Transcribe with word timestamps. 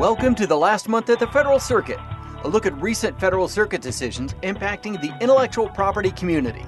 Welcome 0.00 0.34
to 0.36 0.46
the 0.46 0.56
last 0.56 0.88
month 0.88 1.10
at 1.10 1.18
the 1.18 1.26
Federal 1.26 1.58
Circuit, 1.60 1.98
a 2.42 2.48
look 2.48 2.64
at 2.64 2.80
recent 2.80 3.20
Federal 3.20 3.48
Circuit 3.48 3.82
decisions 3.82 4.32
impacting 4.42 4.98
the 4.98 5.14
intellectual 5.20 5.68
property 5.68 6.10
community. 6.10 6.64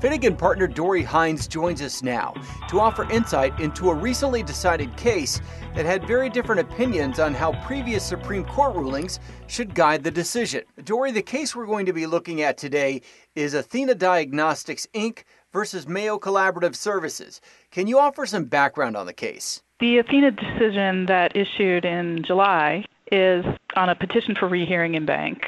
Finnegan 0.00 0.36
partner 0.36 0.66
Dori 0.66 1.04
Hines 1.04 1.46
joins 1.46 1.80
us 1.80 2.02
now 2.02 2.34
to 2.68 2.80
offer 2.80 3.08
insight 3.12 3.60
into 3.60 3.90
a 3.90 3.94
recently 3.94 4.42
decided 4.42 4.96
case 4.96 5.40
that 5.76 5.86
had 5.86 6.04
very 6.04 6.28
different 6.28 6.62
opinions 6.62 7.20
on 7.20 7.32
how 7.32 7.52
previous 7.64 8.04
Supreme 8.04 8.44
Court 8.44 8.74
rulings 8.74 9.20
should 9.46 9.76
guide 9.76 10.02
the 10.02 10.10
decision. 10.10 10.64
Dori, 10.82 11.12
the 11.12 11.22
case 11.22 11.54
we're 11.54 11.66
going 11.66 11.86
to 11.86 11.92
be 11.92 12.06
looking 12.06 12.42
at 12.42 12.58
today 12.58 13.02
is 13.36 13.54
Athena 13.54 13.94
Diagnostics 13.94 14.88
Inc. 14.92 15.22
versus 15.52 15.86
Mayo 15.86 16.18
Collaborative 16.18 16.74
Services. 16.74 17.40
Can 17.70 17.86
you 17.86 18.00
offer 18.00 18.26
some 18.26 18.46
background 18.46 18.96
on 18.96 19.06
the 19.06 19.12
case? 19.12 19.62
The 19.84 19.98
Athena 19.98 20.30
decision 20.30 21.04
that 21.06 21.36
issued 21.36 21.84
in 21.84 22.22
July 22.22 22.86
is 23.12 23.44
on 23.76 23.90
a 23.90 23.94
petition 23.94 24.34
for 24.34 24.48
rehearing 24.48 24.94
in 24.94 25.04
banc. 25.04 25.44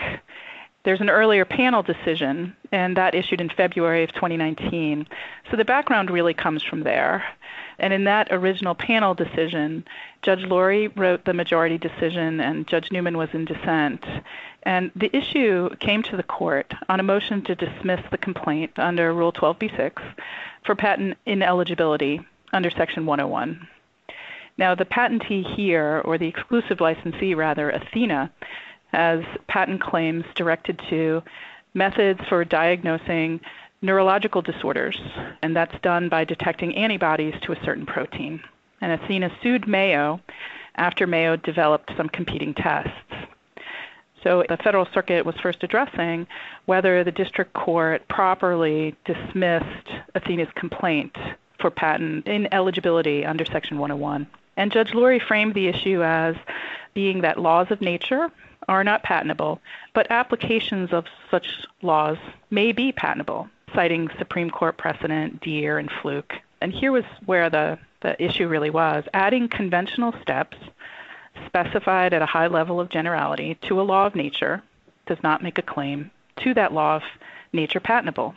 There's 0.84 1.00
an 1.00 1.08
earlier 1.08 1.46
panel 1.46 1.82
decision, 1.82 2.54
and 2.70 2.98
that 2.98 3.14
issued 3.14 3.40
in 3.40 3.48
February 3.48 4.04
of 4.04 4.12
2019. 4.12 5.08
So 5.50 5.56
the 5.56 5.64
background 5.64 6.10
really 6.10 6.34
comes 6.34 6.62
from 6.62 6.82
there. 6.82 7.24
And 7.78 7.94
in 7.94 8.04
that 8.04 8.28
original 8.30 8.74
panel 8.74 9.14
decision, 9.14 9.86
Judge 10.20 10.44
Lourie 10.44 10.92
wrote 10.94 11.24
the 11.24 11.32
majority 11.32 11.78
decision, 11.78 12.38
and 12.38 12.68
Judge 12.68 12.92
Newman 12.92 13.16
was 13.16 13.30
in 13.32 13.46
dissent. 13.46 14.04
And 14.64 14.90
the 14.94 15.16
issue 15.16 15.70
came 15.76 16.02
to 16.02 16.16
the 16.18 16.22
court 16.22 16.74
on 16.90 17.00
a 17.00 17.02
motion 17.02 17.40
to 17.44 17.54
dismiss 17.54 18.02
the 18.10 18.18
complaint 18.18 18.72
under 18.76 19.14
Rule 19.14 19.32
12b6 19.32 19.92
for 20.66 20.74
patent 20.74 21.16
ineligibility 21.24 22.20
under 22.52 22.68
Section 22.68 23.06
101. 23.06 23.66
Now, 24.58 24.74
the 24.74 24.84
patentee 24.86 25.54
here, 25.54 26.00
or 26.04 26.16
the 26.16 26.28
exclusive 26.28 26.80
licensee 26.80 27.34
rather, 27.34 27.70
Athena, 27.70 28.30
has 28.92 29.22
patent 29.48 29.82
claims 29.82 30.24
directed 30.34 30.80
to 30.88 31.22
methods 31.74 32.20
for 32.28 32.44
diagnosing 32.44 33.40
neurological 33.82 34.40
disorders, 34.40 34.98
and 35.42 35.54
that's 35.54 35.78
done 35.82 36.08
by 36.08 36.24
detecting 36.24 36.74
antibodies 36.74 37.34
to 37.42 37.52
a 37.52 37.64
certain 37.64 37.84
protein. 37.84 38.40
And 38.80 38.92
Athena 38.92 39.30
sued 39.42 39.68
Mayo 39.68 40.20
after 40.76 41.06
Mayo 41.06 41.36
developed 41.36 41.92
some 41.96 42.08
competing 42.08 42.54
tests. 42.54 42.90
So 44.22 44.42
the 44.48 44.56
Federal 44.56 44.88
Circuit 44.92 45.24
was 45.24 45.36
first 45.36 45.62
addressing 45.62 46.26
whether 46.64 47.04
the 47.04 47.12
district 47.12 47.52
court 47.52 48.08
properly 48.08 48.96
dismissed 49.04 49.88
Athena's 50.14 50.48
complaint 50.54 51.16
for 51.60 51.70
patent 51.70 52.26
ineligibility 52.26 53.24
under 53.24 53.44
Section 53.44 53.78
101. 53.78 54.26
And 54.56 54.72
Judge 54.72 54.92
Lourie 54.92 55.20
framed 55.20 55.54
the 55.54 55.68
issue 55.68 56.02
as 56.02 56.34
being 56.94 57.20
that 57.20 57.38
laws 57.38 57.70
of 57.70 57.80
nature 57.80 58.30
are 58.68 58.84
not 58.84 59.02
patentable, 59.02 59.60
but 59.94 60.10
applications 60.10 60.92
of 60.92 61.06
such 61.30 61.46
laws 61.82 62.16
may 62.50 62.72
be 62.72 62.90
patentable, 62.92 63.48
citing 63.74 64.08
Supreme 64.18 64.50
Court 64.50 64.76
precedent, 64.76 65.40
Diehr, 65.40 65.78
and 65.78 65.90
Flook. 65.90 66.32
And 66.60 66.72
here 66.72 66.90
was 66.90 67.04
where 67.26 67.50
the, 67.50 67.78
the 68.00 68.20
issue 68.22 68.48
really 68.48 68.70
was 68.70 69.04
adding 69.12 69.48
conventional 69.48 70.14
steps 70.22 70.56
specified 71.44 72.14
at 72.14 72.22
a 72.22 72.26
high 72.26 72.46
level 72.46 72.80
of 72.80 72.88
generality 72.88 73.58
to 73.62 73.80
a 73.80 73.82
law 73.82 74.06
of 74.06 74.14
nature 74.14 74.62
does 75.06 75.22
not 75.22 75.42
make 75.42 75.58
a 75.58 75.62
claim 75.62 76.10
to 76.36 76.54
that 76.54 76.72
law 76.72 76.96
of 76.96 77.02
nature 77.52 77.80
patentable, 77.80 78.34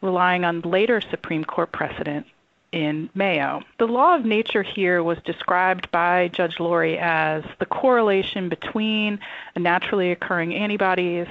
relying 0.00 0.44
on 0.44 0.60
later 0.60 1.00
Supreme 1.00 1.44
Court 1.44 1.72
precedent 1.72 2.26
in 2.72 3.10
Mayo. 3.14 3.62
The 3.78 3.86
law 3.86 4.16
of 4.16 4.24
nature 4.24 4.62
here 4.62 5.02
was 5.02 5.18
described 5.24 5.90
by 5.90 6.28
Judge 6.28 6.56
Lourie 6.56 6.98
as 6.98 7.44
the 7.58 7.66
correlation 7.66 8.48
between 8.48 9.20
naturally 9.56 10.10
occurring 10.10 10.54
antibodies 10.54 11.28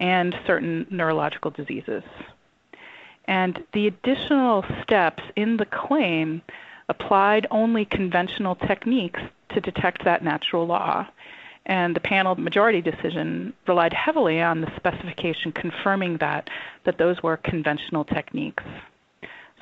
and 0.00 0.36
certain 0.46 0.86
neurological 0.90 1.50
diseases. 1.50 2.04
And 3.26 3.62
the 3.72 3.88
additional 3.88 4.64
steps 4.82 5.22
in 5.34 5.56
the 5.56 5.66
claim 5.66 6.42
applied 6.88 7.46
only 7.50 7.84
conventional 7.84 8.54
techniques 8.54 9.20
to 9.50 9.60
detect 9.60 10.04
that 10.04 10.22
natural 10.22 10.66
law. 10.66 11.06
And 11.66 11.96
the 11.96 12.00
panel 12.00 12.34
majority 12.36 12.82
decision 12.82 13.54
relied 13.66 13.94
heavily 13.94 14.42
on 14.42 14.60
the 14.60 14.70
specification 14.76 15.50
confirming 15.50 16.18
that, 16.18 16.50
that 16.84 16.98
those 16.98 17.22
were 17.22 17.38
conventional 17.38 18.04
techniques. 18.04 18.64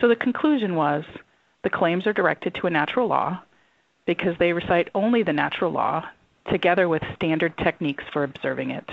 So 0.01 0.09
the 0.09 0.17
conclusion 0.17 0.75
was 0.75 1.05
the 1.63 1.71
claims 1.71 2.07
are 2.07 2.13
directed 2.13 2.55
to 2.57 2.67
a 2.67 2.71
natural 2.71 3.09
law 3.09 3.43
because 4.07 4.37
they 4.39 4.53
recite 4.53 4.89
only 4.95 5.23
the 5.23 5.33
natural 5.33 5.71
law 5.71 6.05
together 6.51 6.89
with 6.89 7.03
standard 7.15 7.57
techniques 7.59 8.05
for 8.13 8.25
observing 8.25 8.71
it. 8.71 8.89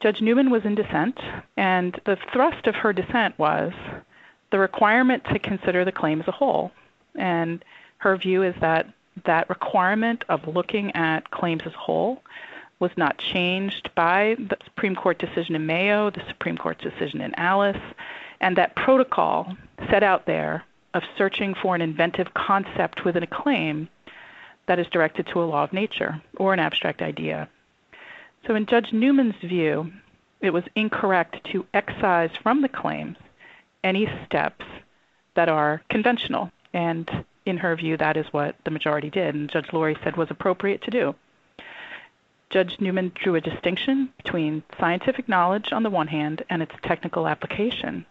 Judge 0.00 0.20
Newman 0.20 0.50
was 0.50 0.64
in 0.64 0.74
dissent, 0.74 1.18
and 1.56 1.98
the 2.04 2.18
thrust 2.32 2.66
of 2.66 2.74
her 2.74 2.92
dissent 2.92 3.38
was 3.38 3.72
the 4.50 4.58
requirement 4.58 5.24
to 5.32 5.38
consider 5.38 5.84
the 5.84 5.92
claim 5.92 6.20
as 6.20 6.28
a 6.28 6.32
whole. 6.32 6.70
And 7.14 7.64
her 7.98 8.16
view 8.16 8.42
is 8.42 8.54
that 8.60 8.86
that 9.24 9.48
requirement 9.48 10.24
of 10.28 10.46
looking 10.46 10.94
at 10.94 11.30
claims 11.30 11.62
as 11.64 11.72
a 11.72 11.78
whole 11.78 12.22
was 12.78 12.90
not 12.96 13.16
changed 13.18 13.88
by 13.94 14.36
the 14.38 14.56
Supreme 14.64 14.94
Court 14.94 15.18
decision 15.18 15.54
in 15.54 15.64
Mayo, 15.64 16.10
the 16.10 16.22
Supreme 16.28 16.58
Court 16.58 16.78
decision 16.78 17.22
in 17.22 17.34
Alice, 17.36 17.80
and 18.40 18.56
that 18.56 18.76
protocol 18.76 19.56
set 19.90 20.02
out 20.02 20.26
there 20.26 20.64
of 20.94 21.02
searching 21.18 21.54
for 21.54 21.74
an 21.74 21.82
inventive 21.82 22.32
concept 22.34 23.04
within 23.04 23.22
a 23.22 23.26
claim 23.26 23.88
that 24.66 24.78
is 24.78 24.86
directed 24.88 25.26
to 25.26 25.42
a 25.42 25.44
law 25.44 25.64
of 25.64 25.72
nature 25.72 26.20
or 26.36 26.52
an 26.52 26.58
abstract 26.58 27.02
idea. 27.02 27.48
So, 28.46 28.54
in 28.54 28.66
Judge 28.66 28.92
Newman's 28.92 29.36
view, 29.36 29.92
it 30.40 30.50
was 30.50 30.64
incorrect 30.74 31.44
to 31.52 31.66
excise 31.74 32.30
from 32.42 32.62
the 32.62 32.68
claims 32.68 33.16
any 33.82 34.08
steps 34.24 34.64
that 35.34 35.48
are 35.48 35.82
conventional. 35.90 36.50
And 36.72 37.24
in 37.44 37.58
her 37.58 37.76
view, 37.76 37.96
that 37.96 38.16
is 38.16 38.26
what 38.32 38.56
the 38.64 38.70
majority 38.70 39.10
did, 39.10 39.34
and 39.34 39.50
Judge 39.50 39.68
Lourie 39.72 40.02
said 40.02 40.16
was 40.16 40.30
appropriate 40.30 40.82
to 40.82 40.90
do. 40.90 41.14
Judge 42.50 42.76
Newman 42.80 43.12
drew 43.14 43.34
a 43.34 43.40
distinction 43.40 44.12
between 44.16 44.62
scientific 44.78 45.28
knowledge 45.28 45.72
on 45.72 45.82
the 45.82 45.90
one 45.90 46.08
hand 46.08 46.44
and 46.48 46.62
its 46.62 46.74
technical 46.82 47.26
application 47.26 48.06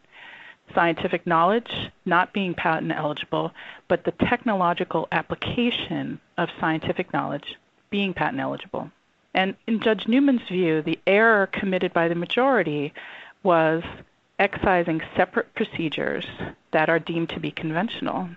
scientific 0.73 1.25
knowledge 1.27 1.91
not 2.05 2.33
being 2.33 2.53
patent 2.53 2.91
eligible, 2.91 3.51
but 3.87 4.03
the 4.03 4.11
technological 4.11 5.07
application 5.11 6.19
of 6.37 6.49
scientific 6.59 7.13
knowledge 7.13 7.55
being 7.89 8.13
patent 8.13 8.39
eligible. 8.39 8.89
And 9.33 9.55
in 9.67 9.81
Judge 9.81 10.07
Newman's 10.07 10.47
view, 10.47 10.81
the 10.81 10.99
error 11.05 11.47
committed 11.47 11.93
by 11.93 12.07
the 12.07 12.15
majority 12.15 12.93
was 13.43 13.83
excising 14.39 15.01
separate 15.15 15.53
procedures 15.55 16.25
that 16.71 16.89
are 16.89 16.99
deemed 16.99 17.29
to 17.29 17.39
be 17.39 17.51
conventional. 17.51 18.29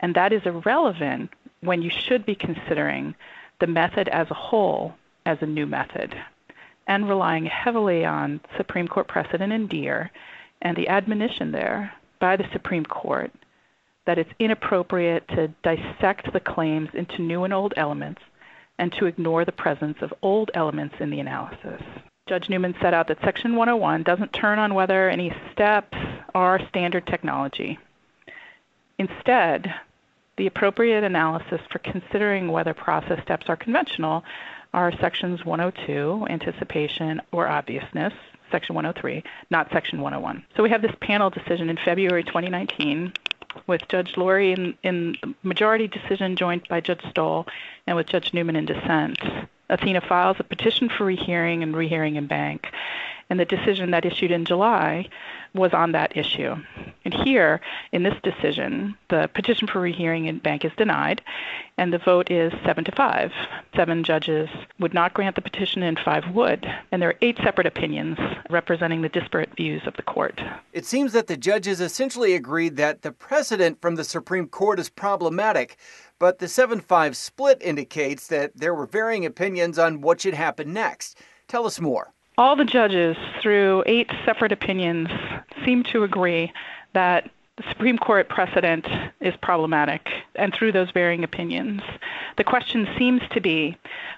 And 0.00 0.14
that 0.14 0.32
is 0.32 0.42
irrelevant 0.44 1.30
when 1.60 1.82
you 1.82 1.90
should 1.90 2.26
be 2.26 2.34
considering 2.34 3.14
the 3.60 3.66
method 3.66 4.08
as 4.08 4.30
a 4.30 4.34
whole 4.34 4.94
as 5.26 5.38
a 5.40 5.46
new 5.46 5.66
method 5.66 6.16
and 6.86 7.08
relying 7.08 7.46
heavily 7.46 8.04
on 8.04 8.40
Supreme 8.56 8.88
Court 8.88 9.06
precedent 9.06 9.52
in 9.52 9.68
Diehr 9.68 10.10
and 10.62 10.76
the 10.76 10.88
admonition 10.88 11.52
there 11.52 11.92
by 12.18 12.36
the 12.36 12.48
Supreme 12.52 12.84
Court 12.84 13.32
that 14.06 14.18
it's 14.18 14.30
inappropriate 14.38 15.26
to 15.28 15.48
dissect 15.62 16.32
the 16.32 16.40
claims 16.40 16.88
into 16.94 17.22
new 17.22 17.44
and 17.44 17.52
old 17.52 17.74
elements 17.76 18.20
and 18.78 18.92
to 18.92 19.06
ignore 19.06 19.44
the 19.44 19.52
presence 19.52 19.98
of 20.00 20.12
old 20.22 20.50
elements 20.54 20.94
in 21.00 21.10
the 21.10 21.20
analysis. 21.20 21.82
Judge 22.28 22.48
Newman 22.48 22.74
set 22.80 22.94
out 22.94 23.08
that 23.08 23.20
Section 23.24 23.56
101 23.56 24.02
doesn't 24.04 24.32
turn 24.32 24.58
on 24.58 24.74
whether 24.74 25.10
any 25.10 25.34
steps 25.52 25.96
are 26.34 26.60
standard 26.68 27.06
technology. 27.06 27.78
Instead, 28.98 29.74
the 30.36 30.46
appropriate 30.46 31.04
analysis 31.04 31.60
for 31.70 31.78
considering 31.80 32.50
whether 32.50 32.72
process 32.72 33.22
steps 33.22 33.46
are 33.48 33.56
conventional 33.56 34.24
are 34.72 34.92
Sections 35.00 35.44
102, 35.44 36.26
anticipation 36.30 37.20
or 37.32 37.48
obviousness, 37.48 38.12
Section 38.50 38.74
103, 38.74 39.22
not 39.50 39.68
Section 39.72 40.00
101. 40.00 40.44
So 40.56 40.62
we 40.62 40.70
have 40.70 40.82
this 40.82 40.94
panel 41.00 41.30
decision 41.30 41.70
in 41.70 41.78
February 41.84 42.24
2019 42.24 43.12
with 43.66 43.82
Judge 43.88 44.14
Lourie 44.16 44.56
in, 44.56 44.74
in 44.82 45.16
majority 45.42 45.88
decision 45.88 46.36
joined 46.36 46.66
by 46.68 46.80
Judge 46.80 47.02
Stoll 47.10 47.46
and 47.86 47.96
with 47.96 48.06
Judge 48.06 48.32
Newman 48.32 48.56
in 48.56 48.66
dissent. 48.66 49.18
Athena 49.70 50.00
files 50.00 50.36
a 50.38 50.44
petition 50.44 50.88
for 50.88 51.04
rehearing 51.04 51.62
and 51.62 51.76
rehearing 51.76 52.16
in 52.16 52.26
banc. 52.26 52.66
And 53.30 53.38
the 53.38 53.44
decision 53.44 53.92
that 53.92 54.04
issued 54.04 54.32
in 54.32 54.44
July 54.44 55.08
was 55.54 55.72
on 55.72 55.92
that 55.92 56.16
issue. 56.16 56.56
And 57.04 57.14
here, 57.14 57.60
in 57.92 58.02
this 58.02 58.16
decision, 58.22 58.96
the 59.08 59.30
petition 59.32 59.68
for 59.68 59.80
rehearing 59.80 60.26
in 60.26 60.38
banc 60.38 60.64
is 60.64 60.72
denied, 60.76 61.22
and 61.78 61.92
the 61.92 61.98
vote 61.98 62.30
is 62.30 62.52
seven 62.64 62.84
to 62.84 62.92
five. 62.92 63.32
Seven 63.74 64.04
judges 64.04 64.48
would 64.78 64.94
not 64.94 65.14
grant 65.14 65.36
the 65.36 65.42
petition, 65.42 65.82
and 65.82 65.98
five 65.98 66.24
would. 66.34 66.66
And 66.90 67.00
there 67.00 67.10
are 67.10 67.18
eight 67.22 67.38
separate 67.42 67.66
opinions 67.66 68.18
representing 68.48 69.02
the 69.02 69.08
disparate 69.08 69.54
views 69.56 69.82
of 69.86 69.94
the 69.94 70.02
court. 70.02 70.40
It 70.72 70.84
seems 70.84 71.12
that 71.12 71.26
the 71.26 71.36
judges 71.36 71.80
essentially 71.80 72.34
agreed 72.34 72.76
that 72.76 73.02
the 73.02 73.12
precedent 73.12 73.80
from 73.80 73.94
the 73.94 74.04
Supreme 74.04 74.46
Court 74.46 74.80
is 74.80 74.88
problematic, 74.88 75.76
But 76.20 76.38
the 76.38 76.48
7 76.48 76.80
5 76.80 77.16
split 77.16 77.60
indicates 77.62 78.28
that 78.28 78.52
there 78.54 78.74
were 78.74 78.86
varying 78.86 79.24
opinions 79.24 79.78
on 79.78 80.02
what 80.02 80.20
should 80.20 80.34
happen 80.34 80.72
next. 80.72 81.18
Tell 81.48 81.66
us 81.66 81.80
more. 81.80 82.12
All 82.38 82.54
the 82.54 82.64
judges, 82.64 83.16
through 83.42 83.82
eight 83.86 84.10
separate 84.24 84.52
opinions, 84.52 85.08
seem 85.64 85.82
to 85.84 86.04
agree 86.04 86.52
that 86.92 87.30
the 87.56 87.64
Supreme 87.70 87.98
Court 87.98 88.28
precedent 88.28 88.86
is 89.20 89.34
problematic, 89.42 90.08
and 90.34 90.54
through 90.54 90.72
those 90.72 90.90
varying 90.90 91.24
opinions. 91.24 91.80
The 92.36 92.44
question 92.44 92.86
seems 92.98 93.22
to 93.32 93.40
be 93.40 93.76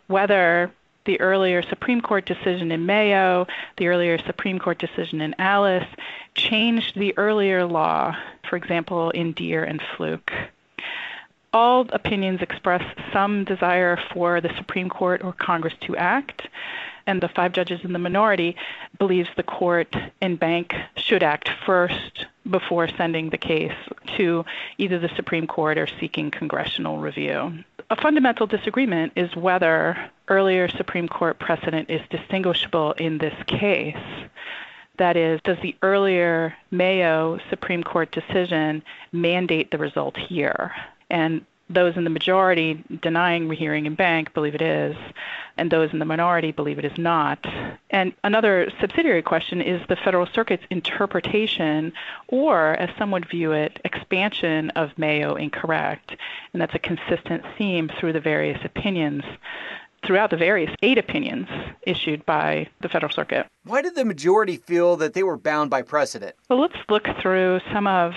whether 0.08 0.72
the 1.05 1.20
earlier 1.20 1.62
Supreme 1.62 2.00
Court 2.00 2.26
decision 2.26 2.72
in 2.72 2.84
Mayo, 2.84 3.46
the 3.76 3.88
earlier 3.88 4.19
Supreme 4.19 4.58
Court 4.58 4.78
decision 4.78 5.20
in 5.20 5.34
Alice, 5.38 5.88
changed 6.34 6.98
the 6.98 7.16
earlier 7.16 7.64
law, 7.64 8.16
for 8.48 8.56
example, 8.56 9.10
in 9.10 9.34
Diehr 9.34 9.69
and 9.69 9.81
Flook. 9.96 10.32
All 11.52 11.87
opinions 11.93 12.40
express 12.40 12.82
some 13.12 13.44
desire 13.44 13.99
for 14.12 14.40
the 14.40 14.54
Supreme 14.56 14.88
Court 14.88 15.22
or 15.22 15.34
Congress 15.34 15.75
to 15.82 15.94
act, 15.96 16.49
and 17.06 17.20
the 17.20 17.28
five 17.28 17.52
judges 17.52 17.81
in 17.84 17.93
the 17.93 17.99
minority 17.99 18.56
believes 18.99 19.28
the 19.37 19.43
court 19.43 19.94
and 20.22 20.40
banc 20.40 20.75
should 20.96 21.22
act 21.22 21.50
first 21.66 22.26
before 22.49 22.88
sending 22.88 23.28
the 23.28 23.38
case 23.38 23.76
to 24.16 24.44
either 24.78 24.99
the 24.99 25.10
Supreme 25.14 25.46
Court 25.46 25.76
or 25.76 25.87
seeking 26.00 26.31
congressional 26.31 26.99
review. 26.99 27.52
A 27.90 27.96
fundamental 27.96 28.46
disagreement 28.46 29.12
is 29.16 29.37
whether 29.37 30.10
earlier 30.28 30.69
Supreme 30.69 31.08
Court 31.08 31.38
precedent 31.38 31.90
is 31.90 32.00
distinguishable 32.08 32.93
in 32.93 33.19
this 33.19 33.34
case. 33.46 33.96
That 34.96 35.16
is, 35.16 35.40
does 35.43 35.58
the 35.62 35.76
earlier 35.82 36.55
Mayo 36.70 37.38
Supreme 37.50 37.82
Court 37.82 38.10
decision 38.10 38.82
mandate 39.12 39.70
the 39.70 39.78
result 39.78 40.16
here? 40.16 40.72
And 41.12 41.47
those 41.70 41.97
in 41.97 42.05
the 42.05 42.11
majority 42.11 42.82
denying 43.00 43.49
rehearing 43.49 43.87
in 43.87 43.94
banc 43.94 44.35
believe 44.35 44.55
it 44.55 44.62
is, 44.62 44.97
and 45.56 45.70
those 45.70 45.93
in 45.93 45.99
the 45.99 46.05
minority 46.05 46.53
believe 46.53 46.79
it 46.79 46.85
is 46.85 46.99
not. 46.99 47.44
And 47.91 48.12
another 48.25 48.70
subsidiary 48.81 49.23
question 49.23 49.61
is 49.61 49.81
the 49.88 49.97
Federal 49.97 50.26
Circuit's 50.26 50.64
interpretation, 50.70 51.93
or 52.29 52.75
as 52.75 52.91
some 52.99 53.11
would 53.11 53.29
view 53.29 53.53
it, 53.53 53.81
expansion 53.85 54.70
of 54.70 54.97
Mayo 54.99 55.35
incorrect. 55.35 56.17
And 56.53 56.61
that's 56.61 56.75
a 56.75 56.79
consistent 56.79 57.44
theme 57.56 57.91
through 58.00 58.12
the 58.15 58.20
various 58.20 58.58
opinions 58.65 59.23
throughout 60.05 60.31
the 60.31 60.37
various 60.37 60.75
eight 60.82 60.99
opinions 60.99 61.47
issued 61.82 62.26
by 62.26 62.69
the 62.81 62.88
Federal 62.88 63.12
Circuit. 63.12 63.47
Why 63.65 63.82
did 63.82 63.94
the 63.94 64.05
majority 64.05 64.56
feel 64.56 64.97
that 64.97 65.15
they 65.15 65.23
were 65.23 65.37
bound 65.37 65.70
by 65.70 65.82
precedent? 65.82 66.35
Well, 66.50 66.61
let's 66.61 66.75
look 66.88 67.06
through 67.20 67.61
some 67.73 67.87
of 67.87 68.15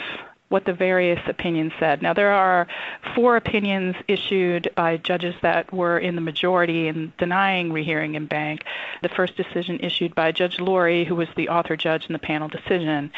what 0.49 0.65
the 0.65 0.73
various 0.73 1.19
opinions 1.27 1.73
said. 1.79 2.01
Now, 2.01 2.13
there 2.13 2.31
are 2.31 2.67
four 3.15 3.35
opinions 3.35 3.95
issued 4.07 4.69
by 4.75 4.97
judges 4.97 5.35
that 5.41 5.73
were 5.73 5.97
in 5.97 6.15
the 6.15 6.21
majority 6.21 6.87
in 6.87 7.11
denying 7.17 7.73
rehearing 7.73 8.15
in 8.15 8.27
banc. 8.27 8.63
The 9.01 9.09
first 9.09 9.35
decision 9.35 9.79
issued 9.81 10.13
by 10.13 10.31
Judge 10.31 10.57
Lourie, 10.57 11.05
who 11.05 11.15
was 11.15 11.29
the 11.35 11.49
author 11.49 11.75
judge 11.75 12.07
in 12.07 12.13
the 12.13 12.19
panel 12.19 12.47
decision. 12.47 13.11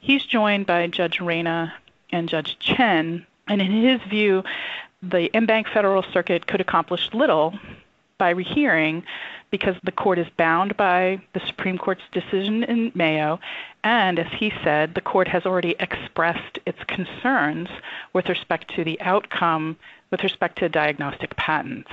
He's 0.00 0.24
joined 0.24 0.66
by 0.66 0.86
Judge 0.88 1.20
Reyna 1.20 1.72
and 2.10 2.28
Judge 2.28 2.58
Chen, 2.58 3.26
and 3.48 3.62
in 3.62 3.70
his 3.70 4.00
view, 4.08 4.42
the 5.02 5.28
banc 5.46 5.68
Federal 5.68 6.02
Circuit 6.02 6.46
could 6.46 6.60
accomplish 6.60 7.12
little 7.12 7.54
by 8.18 8.30
rehearing 8.30 9.04
because 9.50 9.76
the 9.84 9.92
court 9.92 10.18
is 10.18 10.26
bound 10.36 10.76
by 10.76 11.20
the 11.32 11.40
Supreme 11.46 11.78
Court's 11.78 12.02
decision 12.12 12.64
in 12.64 12.90
Mayo, 12.94 13.38
and 13.82 14.18
as 14.18 14.26
he 14.38 14.52
said, 14.62 14.94
the 14.94 15.00
court 15.00 15.28
has 15.28 15.46
already 15.46 15.76
expressed 15.78 16.58
its 16.66 16.82
concerns 16.84 17.68
with 18.12 18.28
respect 18.28 18.74
to 18.74 18.84
the 18.84 19.00
outcome 19.00 19.76
with 20.10 20.22
respect 20.22 20.58
to 20.58 20.68
diagnostic 20.68 21.34
patents. 21.36 21.90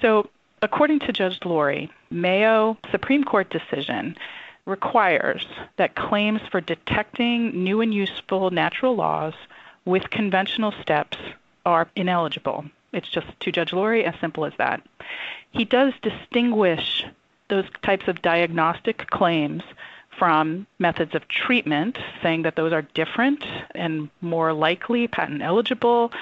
So, 0.00 0.28
according 0.62 1.00
to 1.00 1.12
Judge 1.12 1.40
Lourie, 1.40 1.90
Mayo 2.10 2.78
Supreme 2.90 3.24
Court 3.24 3.50
decision 3.50 4.16
requires 4.64 5.46
that 5.76 5.94
claims 5.94 6.40
for 6.50 6.60
detecting 6.60 7.64
new 7.64 7.80
and 7.80 7.92
useful 7.92 8.50
natural 8.50 8.94
laws 8.94 9.34
with 9.84 10.10
conventional 10.10 10.72
steps 10.82 11.16
are 11.64 11.88
ineligible. 11.96 12.64
It's 12.92 13.08
just 13.08 13.26
to 13.40 13.52
Judge 13.52 13.72
Lourie 13.72 14.04
as 14.04 14.18
simple 14.20 14.44
as 14.44 14.52
that. 14.58 14.82
He 15.50 15.64
does 15.64 15.92
distinguish 16.02 17.04
those 17.48 17.66
types 17.82 18.08
of 18.08 18.22
diagnostic 18.22 19.08
claims 19.10 19.62
from 20.18 20.66
methods 20.78 21.14
of 21.14 21.28
treatment, 21.28 21.98
saying 22.22 22.42
that 22.42 22.56
those 22.56 22.72
are 22.72 22.82
different 22.82 23.44
and 23.74 24.10
more 24.20 24.52
likely 24.52 25.06
patent 25.06 25.42
eligible, 25.42 26.12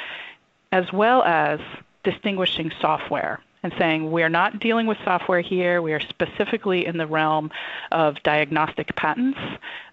as 0.71 0.93
well 0.93 1.23
as 1.23 1.61
distinguishing 2.03 2.71
software 2.81 3.41
and 3.67 3.75
saying 3.81 4.13
we're 4.13 4.29
not 4.29 4.61
dealing 4.61 4.87
with 4.87 4.97
software 5.03 5.41
here, 5.41 5.83
we 5.83 5.93
are 5.93 5.99
specifically 5.99 6.87
in 6.87 6.99
the 6.99 7.07
realm 7.07 7.51
of 7.91 8.23
diagnostic 8.23 8.95
patents. 8.95 9.41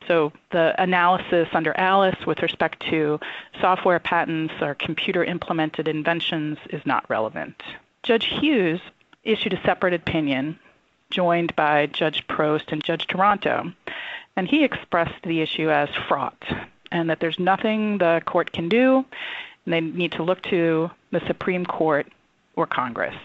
So 0.08 0.32
the 0.52 0.80
analysis 0.80 1.48
under 1.54 1.76
Alice 1.76 2.24
with 2.28 2.44
respect 2.44 2.82
to 2.92 3.20
software 3.60 4.00
patents 4.00 4.54
or 4.62 4.76
computer 4.76 5.24
implemented 5.24 5.88
inventions 5.88 6.60
is 6.70 6.86
not 6.86 7.10
relevant. 7.10 7.64
Judge 8.04 8.26
Hughes 8.26 8.80
issued 9.24 9.54
a 9.54 9.62
separate 9.64 9.96
opinion 9.96 10.60
joined 11.10 11.56
by 11.56 11.88
Judge 11.88 12.28
Prost 12.28 12.72
and 12.72 12.84
Judge 12.84 13.08
Taranto, 13.08 13.74
and 14.36 14.48
he 14.48 14.64
expressed 14.64 15.24
the 15.24 15.42
issue 15.42 15.72
as 15.72 15.90
fraught 16.08 16.44
and 16.92 17.10
that 17.10 17.20
there's 17.20 17.40
nothing 17.40 17.98
the 17.98 18.22
court 18.26 18.52
can 18.52 18.70
do 18.70 19.04
and 19.66 19.74
they 19.74 19.82
need 19.82 20.12
to 20.12 20.22
look 20.22 20.44
to 20.44 20.92
the 21.10 21.26
Supreme 21.26 21.66
Court 21.66 22.06
or 22.56 22.68
Congress. 22.68 23.16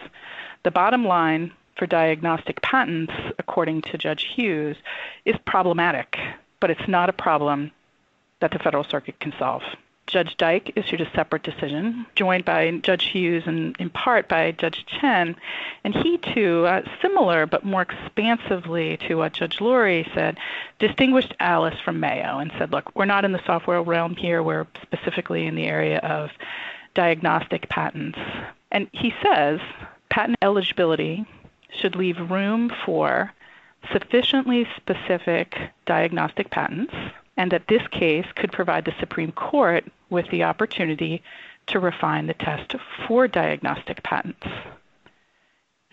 The 0.65 0.71
bottom 0.71 1.05
line 1.05 1.53
for 1.77 1.87
diagnostic 1.87 2.61
patents, 2.63 3.13
according 3.39 3.83
to 3.83 3.99
Judge 3.99 4.25
Hughes, 4.35 4.77
is 5.25 5.37
problematic, 5.47 6.17
but 6.61 6.71
it's 6.71 6.89
not 6.89 7.09
a 7.09 7.13
problem 7.13 7.71
that 8.41 8.51
the 8.51 8.59
Federal 8.59 8.85
Circuit 8.85 9.19
can 9.21 9.33
solve. 9.39 9.63
Judge 10.09 10.37
Dyke 10.39 10.73
issued 10.75 11.03
a 11.03 11.11
separate 11.15 11.43
decision, 11.43 12.07
joined 12.17 12.45
by 12.45 12.71
Judge 12.83 13.05
Hughes 13.05 13.43
and 13.47 13.77
in 13.79 13.91
part 13.91 14.27
by 14.27 14.53
Judge 14.53 14.87
Chen, 14.87 15.37
and 15.85 15.95
he 15.95 16.17
too, 16.19 16.65
uh, 16.67 16.83
similar 17.03 17.45
but 17.45 17.65
more 17.65 17.83
expansively 17.83 18.97
to 19.07 19.17
what 19.17 19.35
Judge 19.35 19.59
Lourie 19.59 20.11
said, 20.15 20.39
distinguished 20.79 21.35
Alice 21.39 21.79
from 21.85 22.01
Mayo 22.01 22.39
and 22.39 22.51
said, 22.59 22.73
look, 22.73 22.91
we're 22.97 23.05
not 23.05 23.27
in 23.27 23.33
the 23.33 23.45
software 23.45 23.83
realm 23.83 24.17
here, 24.17 24.43
we're 24.43 24.67
specifically 24.83 25.47
in 25.47 25.55
the 25.55 25.67
area 25.67 25.99
of 25.99 26.31
diagnostic 26.95 27.69
patents. 27.69 28.19
And 28.71 28.89
he 28.93 29.15
says 29.23 29.61
patent 30.11 30.39
eligibility 30.43 31.27
should 31.71 31.97
leave 31.97 32.31
room 32.31 32.73
for 32.85 33.33
sufficiently 33.93 34.67
specific 34.77 35.57
diagnostic 35.87 36.51
patents 36.51 36.95
and 37.37 37.53
that 37.53 37.69
this 37.69 37.87
case 37.89 38.27
could 38.35 38.53
provide 38.53 38.85
the 38.85 38.95
Supreme 38.99 39.33
Court 39.33 39.85
with 40.11 40.29
the 40.31 40.43
opportunity 40.43 41.23
to 41.69 41.79
refine 41.79 42.27
the 42.27 42.35
test 42.35 42.75
for 43.07 43.29
diagnostic 43.29 44.03
patents. 44.03 44.47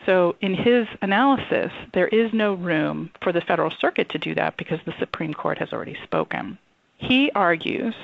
So, 0.05 0.36
in 0.39 0.53
his 0.53 0.88
analysis, 1.01 1.72
there 1.93 2.08
is 2.08 2.31
no 2.31 2.53
room 2.53 3.12
for 3.22 3.31
the 3.31 3.41
Federal 3.41 3.72
Circuit 3.72 4.10
to 4.10 4.20
do 4.20 4.36
that 4.36 4.55
because 4.58 4.79
the 4.86 4.93
Supreme 5.00 5.34
Court 5.34 5.58
has 5.58 5.74
already 5.74 5.98
spoken. 6.03 6.58
He 6.98 7.31
argues 7.31 7.96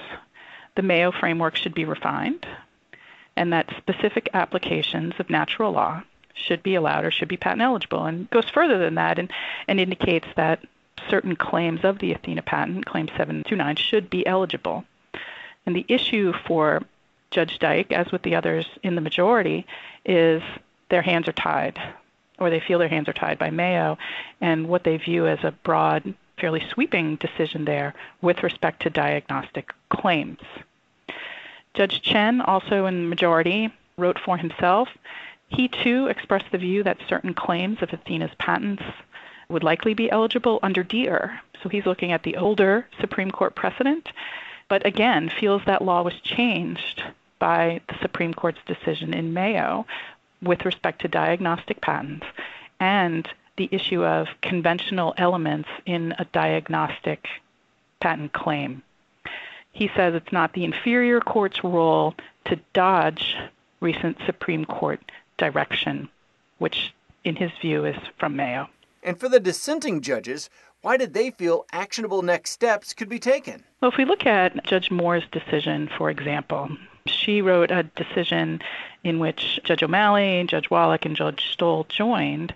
the 0.75 0.81
Mayo 0.81 1.11
framework 1.11 1.55
should 1.55 1.75
be 1.75 1.85
refined 1.85 2.45
and 3.35 3.51
that 3.53 3.73
specific 3.77 4.29
applications 4.33 5.13
of 5.19 5.29
natural 5.29 5.71
law 5.71 6.03
should 6.33 6.63
be 6.63 6.75
allowed 6.75 7.05
or 7.05 7.11
should 7.11 7.27
be 7.27 7.37
patent 7.37 7.61
eligible, 7.61 8.05
and 8.05 8.29
goes 8.29 8.49
further 8.49 8.77
than 8.77 8.95
that 8.95 9.19
and, 9.19 9.31
and 9.67 9.79
indicates 9.79 10.27
that 10.35 10.63
certain 11.09 11.35
claims 11.35 11.83
of 11.83 11.99
the 11.99 12.13
Athena 12.13 12.41
patent, 12.41 12.85
Claim 12.85 13.07
729, 13.07 13.75
should 13.75 14.09
be 14.09 14.25
eligible. 14.25 14.85
And 15.65 15.75
the 15.75 15.85
issue 15.87 16.33
for 16.45 16.81
Judge 17.31 17.59
Dyke, 17.59 17.91
as 17.91 18.11
with 18.11 18.23
the 18.23 18.35
others 18.35 18.65
in 18.83 18.95
the 18.95 19.01
majority, 19.01 19.65
is 20.05 20.41
their 20.89 21.01
hands 21.01 21.27
are 21.27 21.33
tied, 21.33 21.79
or 22.39 22.49
they 22.49 22.59
feel 22.59 22.79
their 22.79 22.87
hands 22.87 23.07
are 23.07 23.13
tied 23.13 23.39
by 23.39 23.49
Mayo, 23.49 23.97
and 24.41 24.67
what 24.67 24.83
they 24.83 24.97
view 24.97 25.27
as 25.27 25.43
a 25.43 25.51
broad, 25.63 26.13
fairly 26.39 26.63
sweeping 26.71 27.15
decision 27.15 27.65
there 27.65 27.93
with 28.21 28.43
respect 28.43 28.81
to 28.81 28.89
diagnostic 28.89 29.71
claims. 29.89 30.39
Judge 31.73 32.01
Chen, 32.01 32.41
also 32.41 32.85
in 32.85 33.03
the 33.03 33.09
majority, 33.09 33.73
wrote 33.97 34.19
for 34.19 34.37
himself. 34.37 34.89
He 35.49 35.67
too 35.67 36.07
expressed 36.07 36.51
the 36.51 36.57
view 36.57 36.83
that 36.83 36.97
certain 37.07 37.33
claims 37.33 37.81
of 37.81 37.93
Athena's 37.93 38.33
patents 38.37 38.83
would 39.49 39.63
likely 39.63 39.93
be 39.93 40.09
eligible 40.11 40.59
under 40.63 40.83
Diehr. 40.83 41.39
So 41.61 41.69
he's 41.69 41.85
looking 41.85 42.11
at 42.11 42.23
the 42.23 42.37
older 42.37 42.87
Supreme 42.99 43.31
Court 43.31 43.55
precedent, 43.55 44.09
but 44.69 44.85
again 44.85 45.29
feels 45.29 45.61
that 45.65 45.83
law 45.83 46.01
was 46.01 46.19
changed 46.21 47.03
by 47.39 47.81
the 47.87 47.97
Supreme 48.01 48.33
Court's 48.33 48.61
decision 48.65 49.13
in 49.13 49.33
Mayo 49.33 49.85
with 50.41 50.65
respect 50.65 51.01
to 51.01 51.07
diagnostic 51.07 51.81
patents 51.81 52.25
and 52.79 53.27
the 53.57 53.69
issue 53.71 54.03
of 54.03 54.27
conventional 54.41 55.13
elements 55.17 55.69
in 55.85 56.13
a 56.17 56.25
diagnostic 56.25 57.27
patent 57.99 58.33
claim. 58.33 58.81
He 59.71 59.89
says 59.95 60.13
it's 60.13 60.31
not 60.31 60.53
the 60.53 60.65
inferior 60.65 61.19
court's 61.21 61.63
role 61.63 62.15
to 62.45 62.59
dodge 62.73 63.35
recent 63.79 64.17
Supreme 64.25 64.65
Court 64.65 64.99
direction, 65.37 66.09
which 66.57 66.93
in 67.23 67.35
his 67.35 67.51
view 67.61 67.85
is 67.85 67.97
from 68.17 68.35
Mayo. 68.35 68.69
And 69.03 69.19
for 69.19 69.29
the 69.29 69.39
dissenting 69.39 70.01
judges, 70.01 70.49
why 70.81 70.97
did 70.97 71.13
they 71.13 71.31
feel 71.31 71.65
actionable 71.71 72.21
next 72.21 72.51
steps 72.51 72.93
could 72.93 73.09
be 73.09 73.19
taken? 73.19 73.63
Well, 73.79 73.91
if 73.91 73.97
we 73.97 74.05
look 74.05 74.25
at 74.25 74.63
Judge 74.65 74.91
Moore's 74.91 75.27
decision, 75.31 75.89
for 75.97 76.09
example, 76.09 76.69
she 77.05 77.41
wrote 77.41 77.71
a 77.71 77.83
decision 77.83 78.61
in 79.03 79.19
which 79.19 79.59
Judge 79.63 79.83
O'Malley, 79.83 80.45
Judge 80.47 80.69
Wallach, 80.69 81.05
and 81.05 81.15
Judge 81.15 81.51
Stoll 81.51 81.85
joined, 81.89 82.53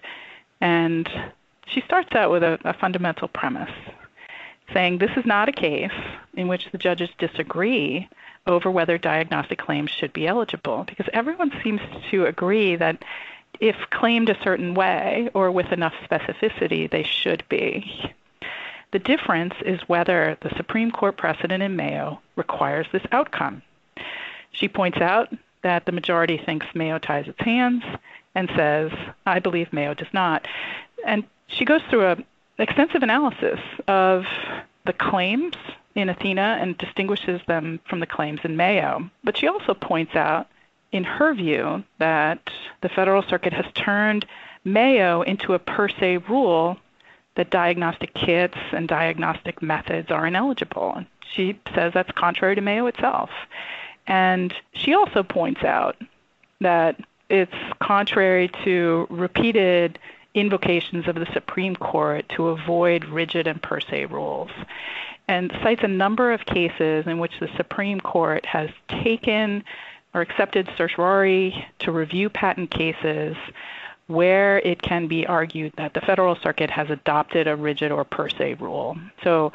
and 0.62 1.10
she 1.68 1.82
starts 1.82 2.14
out 2.16 2.32
with 2.32 2.44
a, 2.44 2.60
a 2.64 2.74
fundamental 2.74 3.28
premise 3.28 3.72
saying 4.74 4.98
this 4.98 5.12
is 5.16 5.26
not 5.26 5.50
a 5.50 5.54
case 5.54 5.92
in 6.36 6.48
which 6.48 6.72
the 6.72 6.78
judges 6.78 7.10
disagree 7.18 8.10
over 8.48 8.70
whether 8.70 8.98
diagnostic 8.98 9.60
claims 9.60 9.90
should 9.90 10.14
be 10.14 10.28
eligible, 10.28 10.84
because 10.86 11.08
everyone 11.14 11.52
seems 11.64 11.82
to 12.12 12.26
agree 12.26 12.76
that 12.76 13.04
if 13.60 13.76
claimed 13.90 14.30
a 14.30 14.44
certain 14.44 14.74
way 14.74 15.30
or 15.34 15.52
with 15.52 15.72
enough 15.72 15.94
specificity, 16.10 16.90
they 16.90 17.04
should 17.04 17.44
be. 17.50 18.14
The 18.92 19.00
difference 19.00 19.56
is 19.66 19.80
whether 19.88 20.38
the 20.42 20.54
Supreme 20.56 20.92
Court 20.92 21.18
precedent 21.18 21.64
in 21.64 21.76
Mayo 21.76 22.22
requires 22.36 22.88
this 22.92 23.06
outcome. 23.12 23.62
She 24.52 24.68
points 24.68 25.00
out 25.00 25.34
that 25.64 25.86
the 25.86 25.92
majority 25.92 26.38
thinks 26.38 26.68
Mayo 26.74 27.00
ties 27.00 27.28
its 27.28 27.42
hands 27.42 27.84
and 28.36 28.50
says, 28.56 28.92
I 29.26 29.40
believe 29.40 29.74
Mayo 29.74 29.94
does 29.94 30.14
not. 30.14 30.48
And 31.06 31.24
she 31.48 31.66
goes 31.66 31.82
through 31.90 32.06
an 32.06 32.26
extensive 32.64 33.04
analysis 33.04 33.60
of 33.88 34.26
the 34.86 34.94
claims 34.94 35.56
in 35.96 36.10
Athena 36.10 36.58
and 36.62 36.78
distinguishes 36.78 37.42
them 37.48 37.80
from 37.90 38.00
the 38.00 38.06
claims 38.06 38.42
in 38.44 38.58
Mayo. 38.58 39.10
But 39.24 39.38
she 39.38 39.48
also 39.48 39.74
points 39.74 40.16
out, 40.16 40.48
in 40.92 41.04
her 41.04 41.34
view, 41.34 41.84
that 42.00 42.40
the 42.82 42.90
Federal 42.90 43.24
Circuit 43.24 43.54
has 43.54 43.66
turned 43.74 44.26
Mayo 44.64 45.22
into 45.22 45.54
a 45.54 45.60
per 45.60 45.90
se 45.90 46.18
rule 46.30 46.78
that 47.36 47.50
diagnostic 47.50 48.14
kits 48.14 48.58
and 48.72 48.88
diagnostic 48.88 49.62
methods 49.62 50.10
are 50.12 50.26
ineligible. 50.26 51.04
She 51.34 51.60
says 51.74 51.92
that's 51.94 52.12
contrary 52.12 52.56
to 52.56 52.62
Mayo 52.62 52.88
itself. 52.88 53.30
And 54.08 54.54
she 54.74 54.94
also 54.94 55.24
points 55.24 55.64
out 55.64 55.98
that 56.62 57.00
it's 57.30 57.52
contrary 57.82 58.50
to 58.64 59.08
repeated 59.10 60.00
invocations 60.36 61.08
of 61.08 61.16
the 61.16 61.28
Supreme 61.34 61.76
Court 61.76 62.28
to 62.36 62.50
avoid 62.50 63.06
rigid 63.06 63.48
and 63.48 63.62
per 63.62 63.80
se 63.80 64.06
rules, 64.06 64.52
and 65.28 65.52
cites 65.64 65.82
a 65.84 65.88
number 65.88 66.32
of 66.32 66.46
cases 66.46 67.08
in 67.08 67.18
which 67.18 67.40
the 67.40 67.50
Supreme 67.58 68.00
Court 68.00 68.46
has 68.46 68.70
taken 68.88 69.64
or 70.14 70.22
accepted 70.22 70.70
certiorari 70.78 71.68
to 71.80 71.92
review 71.92 72.30
patent 72.30 72.70
cases 72.70 73.36
where 74.08 74.60
it 74.60 74.82
can 74.82 75.08
be 75.08 75.26
argued 75.26 75.74
that 75.78 75.94
the 75.94 76.02
Federal 76.02 76.36
Circuit 76.36 76.70
has 76.70 76.90
adopted 76.90 77.48
a 77.48 77.56
rigid 77.56 77.92
or 77.92 78.04
per 78.04 78.30
se 78.30 78.54
rule. 78.56 78.98
So 79.24 79.52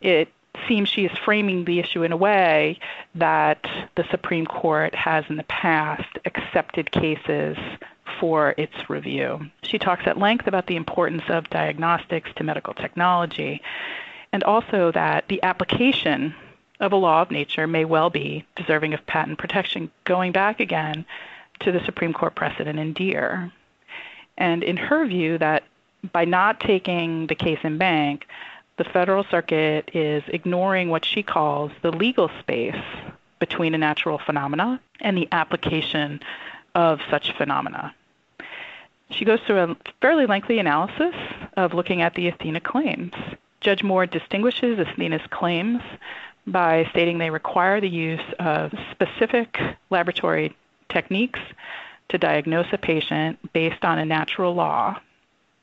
it 0.00 0.28
seems 0.68 0.88
she 0.88 1.04
is 1.04 1.18
framing 1.24 1.64
the 1.64 1.80
issue 1.80 2.02
in 2.02 2.12
a 2.12 2.16
way 2.16 2.78
that 3.14 3.64
the 3.96 4.04
Supreme 4.10 4.46
Court 4.46 4.94
has 4.94 5.24
in 5.28 5.36
the 5.36 5.44
past 5.44 6.18
accepted 6.24 6.90
cases 6.90 7.56
for 8.20 8.54
its 8.56 8.88
review. 8.88 9.50
She 9.62 9.78
talks 9.78 10.06
at 10.06 10.18
length 10.18 10.46
about 10.46 10.66
the 10.66 10.76
importance 10.76 11.24
of 11.28 11.50
diagnostics 11.50 12.30
to 12.36 12.44
medical 12.44 12.74
technology 12.74 13.62
and 14.32 14.44
also 14.44 14.92
that 14.92 15.28
the 15.28 15.42
application 15.42 16.34
of 16.80 16.92
a 16.92 16.96
law 16.96 17.22
of 17.22 17.30
nature 17.30 17.66
may 17.66 17.84
well 17.84 18.10
be 18.10 18.44
deserving 18.56 18.94
of 18.94 19.04
patent 19.06 19.38
protection, 19.38 19.90
going 20.04 20.32
back 20.32 20.60
again 20.60 21.04
to 21.60 21.72
the 21.72 21.84
Supreme 21.84 22.12
Court 22.12 22.34
precedent 22.34 22.78
in 22.78 22.94
Diehr. 22.94 23.50
And 24.36 24.62
in 24.62 24.76
her 24.76 25.06
view, 25.06 25.38
that 25.38 25.64
by 26.12 26.24
not 26.24 26.60
taking 26.60 27.26
the 27.26 27.34
case 27.34 27.58
in 27.64 27.78
banc, 27.78 28.26
the 28.76 28.84
Federal 28.84 29.24
Circuit 29.24 29.90
is 29.92 30.22
ignoring 30.28 30.88
what 30.88 31.04
she 31.04 31.22
calls 31.22 31.72
the 31.82 31.90
legal 31.90 32.30
space 32.38 32.76
between 33.40 33.74
a 33.74 33.78
natural 33.78 34.18
phenomena 34.18 34.80
and 35.00 35.16
the 35.16 35.28
application 35.32 36.20
of 36.74 37.00
such 37.10 37.32
phenomena. 37.36 37.94
She 39.10 39.24
goes 39.24 39.40
through 39.46 39.58
a 39.58 39.76
fairly 40.00 40.26
lengthy 40.26 40.58
analysis 40.58 41.14
of 41.56 41.74
looking 41.74 42.02
at 42.02 42.14
the 42.14 42.28
Athena 42.28 42.60
claims. 42.60 43.12
Judge 43.60 43.82
Moore 43.82 44.06
distinguishes 44.06 44.78
Athena's 44.78 45.26
claims 45.30 45.80
by 46.46 46.86
stating 46.90 47.18
they 47.18 47.30
require 47.30 47.80
the 47.80 47.88
use 47.88 48.20
of 48.38 48.72
specific 48.92 49.58
laboratory 49.90 50.56
techniques 50.88 51.40
to 52.08 52.18
diagnose 52.18 52.66
a 52.72 52.78
patient 52.78 53.38
based 53.52 53.84
on 53.84 53.98
a 53.98 54.04
natural 54.04 54.54
law 54.54 54.98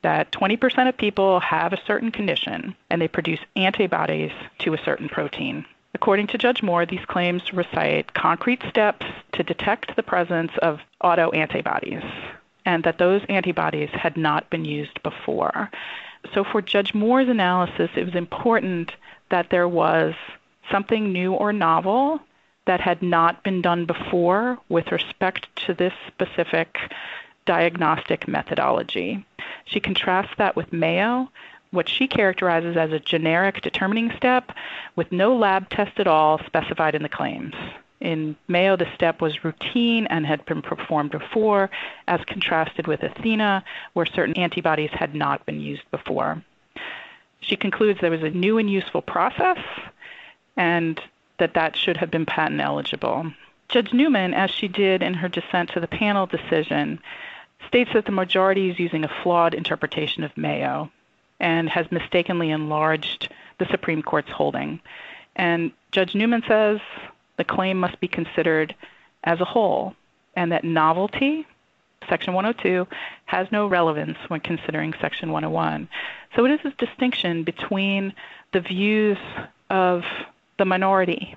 that 0.02 0.30
20% 0.30 0.88
of 0.88 0.96
people 0.96 1.40
have 1.40 1.72
a 1.72 1.82
certain 1.86 2.12
condition 2.12 2.76
and 2.90 3.02
they 3.02 3.08
produce 3.08 3.40
antibodies 3.56 4.30
to 4.58 4.74
a 4.74 4.78
certain 4.84 5.08
protein. 5.08 5.64
According 5.96 6.26
to 6.26 6.36
Judge 6.36 6.62
Moore, 6.62 6.84
these 6.84 7.06
claims 7.06 7.54
recite 7.54 8.12
concrete 8.12 8.62
steps 8.68 9.06
to 9.32 9.42
detect 9.42 9.96
the 9.96 10.02
presence 10.02 10.52
of 10.60 10.80
autoantibodies 11.02 12.04
and 12.66 12.84
that 12.84 12.98
those 12.98 13.22
antibodies 13.30 13.88
had 13.94 14.14
not 14.14 14.50
been 14.50 14.66
used 14.66 15.02
before. 15.02 15.70
So, 16.34 16.44
for 16.44 16.60
Judge 16.60 16.92
Moore's 16.92 17.30
analysis, 17.30 17.88
it 17.96 18.04
was 18.04 18.14
important 18.14 18.92
that 19.30 19.48
there 19.48 19.66
was 19.66 20.12
something 20.70 21.14
new 21.14 21.32
or 21.32 21.50
novel 21.50 22.20
that 22.66 22.82
had 22.82 23.00
not 23.00 23.42
been 23.42 23.62
done 23.62 23.86
before 23.86 24.58
with 24.68 24.92
respect 24.92 25.46
to 25.64 25.72
this 25.72 25.94
specific 26.08 26.76
diagnostic 27.46 28.28
methodology. 28.28 29.24
She 29.64 29.80
contrasts 29.80 30.34
that 30.36 30.56
with 30.56 30.74
Mayo, 30.74 31.30
what 31.70 31.88
she 31.88 32.06
characterizes 32.06 32.76
as 32.76 32.92
a 32.92 33.00
generic 33.00 33.60
determining 33.60 34.12
step 34.16 34.52
with 34.94 35.12
no 35.12 35.36
lab 35.36 35.68
test 35.68 35.98
at 35.98 36.06
all 36.06 36.38
specified 36.46 36.94
in 36.94 37.02
the 37.02 37.08
claims. 37.08 37.54
In 38.00 38.36
Mayo, 38.46 38.76
the 38.76 38.92
step 38.94 39.20
was 39.20 39.44
routine 39.44 40.06
and 40.08 40.26
had 40.26 40.44
been 40.44 40.60
performed 40.62 41.10
before, 41.10 41.70
as 42.06 42.20
contrasted 42.26 42.86
with 42.86 43.02
Athena, 43.02 43.64
where 43.94 44.06
certain 44.06 44.36
antibodies 44.36 44.90
had 44.92 45.14
not 45.14 45.46
been 45.46 45.60
used 45.60 45.90
before. 45.90 46.42
She 47.40 47.56
concludes 47.56 48.00
there 48.00 48.10
was 48.10 48.22
a 48.22 48.30
new 48.30 48.58
and 48.58 48.70
useful 48.70 49.02
process 49.02 49.58
and 50.56 51.00
that 51.38 51.54
that 51.54 51.76
should 51.76 51.96
have 51.96 52.10
been 52.10 52.26
patent 52.26 52.60
eligible. 52.60 53.32
Judge 53.68 53.92
Newman, 53.92 54.34
as 54.34 54.50
she 54.50 54.68
did 54.68 55.02
in 55.02 55.14
her 55.14 55.28
dissent 55.28 55.70
to 55.70 55.80
the 55.80 55.88
panel 55.88 56.26
decision, 56.26 56.98
states 57.66 57.90
that 57.94 58.04
the 58.04 58.12
majority 58.12 58.70
is 58.70 58.78
using 58.78 59.04
a 59.04 59.22
flawed 59.22 59.54
interpretation 59.54 60.22
of 60.22 60.36
Mayo 60.36 60.90
and 61.40 61.68
has 61.68 61.90
mistakenly 61.90 62.50
enlarged 62.50 63.32
the 63.58 63.66
Supreme 63.70 64.02
Court's 64.02 64.30
holding. 64.30 64.80
And 65.34 65.72
Judge 65.92 66.14
Newman 66.14 66.42
says 66.46 66.80
the 67.36 67.44
claim 67.44 67.78
must 67.78 68.00
be 68.00 68.08
considered 68.08 68.74
as 69.24 69.40
a 69.40 69.44
whole, 69.44 69.94
and 70.34 70.52
that 70.52 70.64
novelty, 70.64 71.46
Section 72.08 72.34
102, 72.34 72.86
has 73.26 73.50
no 73.50 73.66
relevance 73.66 74.18
when 74.28 74.40
considering 74.40 74.94
Section 75.00 75.32
101. 75.32 75.88
So 76.34 76.44
it 76.44 76.52
is 76.52 76.60
a 76.64 76.84
distinction 76.84 77.42
between 77.42 78.14
the 78.52 78.60
views 78.60 79.18
of 79.68 80.04
the 80.58 80.64
minority, 80.64 81.36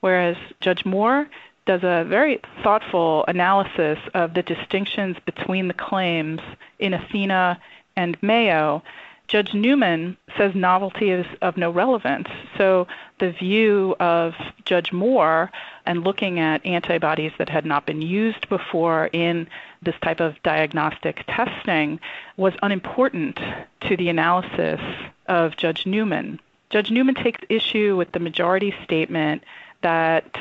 whereas 0.00 0.36
Judge 0.60 0.84
Moore 0.84 1.28
does 1.66 1.82
a 1.82 2.04
very 2.08 2.40
thoughtful 2.62 3.24
analysis 3.26 3.98
of 4.14 4.34
the 4.34 4.42
distinctions 4.42 5.16
between 5.26 5.68
the 5.68 5.74
claims 5.74 6.40
in 6.78 6.94
Athena 6.94 7.60
and 7.96 8.16
Mayo 8.22 8.82
Judge 9.28 9.54
Newman 9.54 10.16
says 10.38 10.54
novelty 10.54 11.10
is 11.10 11.26
of 11.42 11.56
no 11.56 11.70
relevance. 11.70 12.28
So 12.56 12.86
the 13.18 13.32
view 13.32 13.96
of 13.98 14.34
Judge 14.64 14.92
Moore 14.92 15.50
and 15.84 16.04
looking 16.04 16.38
at 16.38 16.64
antibodies 16.64 17.32
that 17.38 17.48
had 17.48 17.66
not 17.66 17.86
been 17.86 18.02
used 18.02 18.48
before 18.48 19.08
in 19.12 19.48
this 19.82 19.96
type 20.02 20.20
of 20.20 20.40
diagnostic 20.42 21.24
testing 21.26 21.98
was 22.36 22.54
unimportant 22.62 23.38
to 23.82 23.96
the 23.96 24.08
analysis 24.08 24.80
of 25.26 25.56
Judge 25.56 25.86
Newman. 25.86 26.38
Judge 26.70 26.90
Newman 26.90 27.14
takes 27.14 27.40
issue 27.48 27.96
with 27.96 28.12
the 28.12 28.20
majority 28.20 28.74
statement 28.84 29.42
that, 29.82 30.36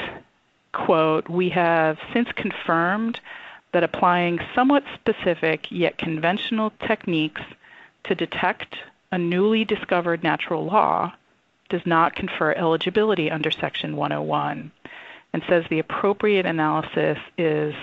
quote, 0.74 1.28
we 1.28 1.50
have 1.50 1.98
since 2.14 2.32
confirmed 2.34 3.20
that 3.72 3.84
applying 3.84 4.40
somewhat 4.54 4.84
specific 4.94 5.72
yet 5.72 5.98
conventional 5.98 6.72
techniques 6.88 7.42
to 8.08 8.16
detect 8.16 8.76
a 9.12 9.18
newly 9.18 9.66
discovered 9.66 10.24
natural 10.24 10.66
law 10.66 11.14
does 11.70 11.86
not 11.86 12.16
confer 12.16 12.54
eligibility 12.54 13.32
under 13.32 13.52
Section 13.52 13.96
101 13.96 14.72
and 15.34 15.44
says 15.50 15.66
the 15.70 15.80
appropriate 15.80 16.46
analysis 16.46 17.18
is 17.38 17.74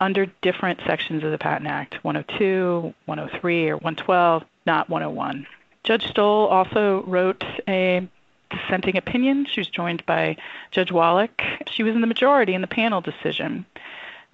under 0.00 0.26
different 0.42 0.80
sections 0.86 1.24
of 1.24 1.30
the 1.30 1.38
Patent 1.38 1.68
Act 1.68 2.02
102, 2.04 2.94
103, 3.06 3.68
or 3.68 3.76
112, 3.76 4.44
not 4.66 4.88
101. 4.88 5.46
Judge 5.82 6.06
Stoll 6.08 6.46
also 6.46 7.02
wrote 7.06 7.44
a 7.68 8.06
dissenting 8.50 8.96
opinion. 8.96 9.46
She 9.46 9.60
was 9.60 9.68
joined 9.68 10.04
by 10.06 10.36
Judge 10.70 10.92
Wallach. 10.92 11.42
She 11.68 11.82
was 11.82 11.94
in 11.94 12.00
the 12.00 12.06
majority 12.06 12.54
in 12.54 12.60
the 12.60 12.66
panel 12.66 13.00
decision. 13.00 13.66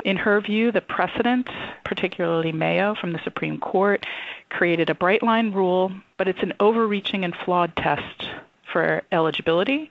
In 0.05 0.17
her 0.17 0.41
view, 0.41 0.73
the 0.73 0.81
precedent, 0.81 1.49
particularly 1.85 2.53
Mayo 2.53 2.95
from 2.95 3.13
the 3.13 3.23
Supreme 3.23 3.59
Court, 3.59 4.07
created 4.49 4.91
a 4.91 4.95
bright 4.95 5.23
line 5.23 5.53
rule, 5.53 5.93
but 6.17 6.29
it's 6.29 6.43
an 6.43 6.55
overreaching 6.61 7.25
and 7.25 7.35
flawed 7.35 7.75
test 7.77 8.29
for 8.73 9.03
eligibility, 9.13 9.91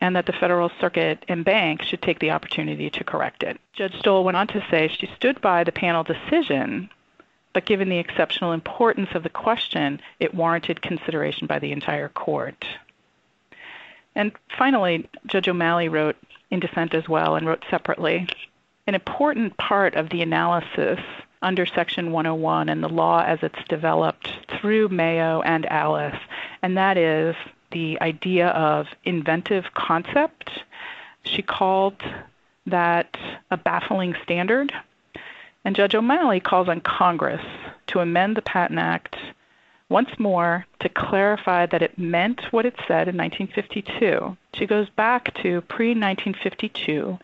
and 0.00 0.16
that 0.16 0.26
the 0.26 0.32
Federal 0.32 0.70
Circuit 0.80 1.24
and 1.28 1.44
banc 1.44 1.82
should 1.82 2.00
take 2.00 2.20
the 2.20 2.30
opportunity 2.30 2.88
to 2.90 3.04
correct 3.04 3.42
it. 3.42 3.60
Judge 3.72 3.98
Stoll 3.98 4.24
went 4.24 4.36
on 4.36 4.46
to 4.48 4.64
say 4.70 4.88
she 4.88 5.10
stood 5.16 5.40
by 5.40 5.64
the 5.64 5.72
panel 5.72 6.04
decision, 6.04 6.88
but 7.52 7.66
given 7.66 7.88
the 7.88 7.98
exceptional 7.98 8.52
importance 8.52 9.10
of 9.14 9.22
the 9.22 9.28
question, 9.28 10.00
it 10.20 10.34
warranted 10.34 10.82
consideration 10.82 11.46
by 11.46 11.58
the 11.58 11.72
entire 11.72 12.08
court. 12.08 12.64
And 14.14 14.32
finally, 14.56 15.08
Judge 15.26 15.48
O'Malley 15.48 15.88
wrote 15.88 16.16
in 16.50 16.60
dissent 16.60 16.94
as 16.94 17.08
well 17.08 17.36
and 17.36 17.46
wrote 17.46 17.64
separately 17.70 18.26
an 18.90 18.96
important 18.96 19.56
part 19.56 19.94
of 19.94 20.08
the 20.08 20.20
analysis 20.20 20.98
under 21.42 21.64
Section 21.64 22.10
101 22.10 22.68
and 22.68 22.82
the 22.82 22.88
law 22.88 23.22
as 23.24 23.38
it's 23.40 23.62
developed 23.68 24.32
through 24.48 24.88
Mayo 24.88 25.42
and 25.42 25.64
Alice, 25.66 26.18
and 26.60 26.76
that 26.76 26.98
is 26.98 27.36
the 27.70 28.00
idea 28.00 28.48
of 28.48 28.88
inventive 29.04 29.66
concept. 29.74 30.50
She 31.22 31.40
called 31.40 32.02
that 32.66 33.16
a 33.52 33.56
baffling 33.56 34.16
standard. 34.24 34.72
And 35.64 35.76
Judge 35.76 35.94
O'Malley 35.94 36.40
calls 36.40 36.68
on 36.68 36.80
Congress 36.80 37.44
to 37.86 38.00
amend 38.00 38.36
the 38.36 38.42
Patent 38.42 38.80
Act 38.80 39.14
once 39.88 40.18
more 40.18 40.66
to 40.80 40.88
clarify 40.88 41.66
that 41.66 41.82
it 41.82 41.96
meant 41.96 42.40
what 42.52 42.66
it 42.66 42.74
said 42.88 43.06
in 43.06 43.16
1952. 43.16 44.36
She 44.54 44.66
goes 44.66 44.90
back 44.90 45.32
to 45.34 45.60
pre 45.60 45.90
1952 45.90 47.20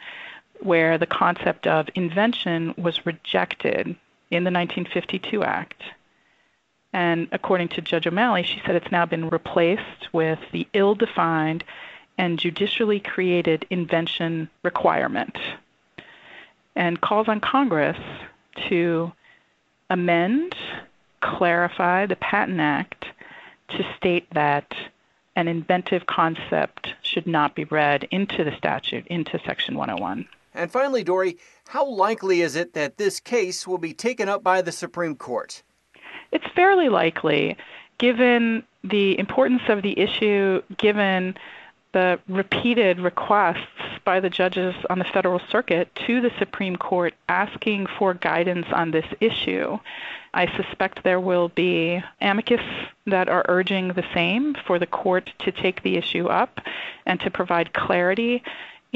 where 0.60 0.98
the 0.98 1.06
concept 1.06 1.66
of 1.66 1.88
invention 1.94 2.74
was 2.76 3.06
rejected 3.06 3.96
in 4.30 4.44
the 4.44 4.50
1952 4.50 5.42
Act. 5.44 5.82
And 6.92 7.28
according 7.32 7.68
to 7.68 7.80
Judge 7.80 8.06
O'Malley, 8.06 8.42
she 8.42 8.62
said 8.64 8.74
it's 8.74 8.92
now 8.92 9.06
been 9.06 9.28
replaced 9.28 10.12
with 10.12 10.38
the 10.52 10.66
ill 10.72 10.94
defined 10.94 11.64
and 12.18 12.38
judicially 12.38 13.00
created 13.00 13.66
invention 13.70 14.48
requirement 14.62 15.36
and 16.76 17.00
calls 17.00 17.26
on 17.26 17.40
Congress 17.40 17.98
to 18.68 19.10
amend, 19.90 20.54
clarify 21.20 22.06
the 22.06 22.16
Patent 22.16 22.60
Act 22.60 23.06
to 23.68 23.84
state 23.96 24.28
that 24.32 24.72
an 25.34 25.48
inventive 25.48 26.06
concept 26.06 26.94
should 27.02 27.26
not 27.26 27.54
be 27.54 27.64
read 27.64 28.06
into 28.10 28.44
the 28.44 28.56
statute, 28.56 29.06
into 29.08 29.40
Section 29.44 29.76
101. 29.76 30.26
And 30.56 30.70
finally, 30.70 31.04
Dori, 31.04 31.36
how 31.68 31.86
likely 31.86 32.40
is 32.40 32.56
it 32.56 32.72
that 32.72 32.96
this 32.96 33.20
case 33.20 33.66
will 33.66 33.78
be 33.78 33.92
taken 33.92 34.28
up 34.28 34.42
by 34.42 34.62
the 34.62 34.72
Supreme 34.72 35.14
Court? 35.14 35.62
It's 36.32 36.46
fairly 36.54 36.88
likely, 36.88 37.56
given 37.98 38.64
the 38.82 39.18
importance 39.18 39.62
of 39.68 39.82
the 39.82 39.98
issue, 39.98 40.62
given 40.78 41.36
the 41.92 42.18
repeated 42.28 43.00
requests 43.00 44.00
by 44.04 44.20
the 44.20 44.30
judges 44.30 44.74
on 44.90 44.98
the 44.98 45.04
Federal 45.04 45.40
Circuit 45.50 45.88
to 46.06 46.20
the 46.20 46.30
Supreme 46.38 46.76
Court 46.76 47.14
asking 47.28 47.86
for 47.98 48.14
guidance 48.14 48.66
on 48.72 48.90
this 48.90 49.06
issue. 49.20 49.78
I 50.34 50.54
suspect 50.56 51.02
there 51.02 51.20
will 51.20 51.48
be 51.48 52.02
amicus 52.20 52.60
that 53.06 53.28
are 53.28 53.46
urging 53.48 53.88
the 53.88 54.04
same 54.12 54.54
for 54.66 54.78
the 54.78 54.86
court 54.86 55.30
to 55.40 55.52
take 55.52 55.82
the 55.82 55.96
issue 55.96 56.26
up 56.26 56.60
and 57.06 57.18
to 57.20 57.30
provide 57.30 57.72
clarity 57.72 58.42